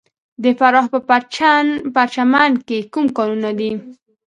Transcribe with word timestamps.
د 0.43 0.45
فراه 0.59 0.87
په 0.93 0.99
پرچمن 1.95 2.51
کې 2.67 2.77
کوم 2.93 3.05
کانونه 3.17 3.51
دي؟ 3.59 3.71